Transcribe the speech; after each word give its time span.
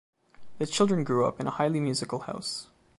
The 0.57 0.65
children 0.65 1.03
grew 1.03 1.25
up 1.27 1.39
in 1.39 1.45
a 1.45 1.51
highly 1.51 1.79
musical 1.79 2.21
house. 2.21 2.69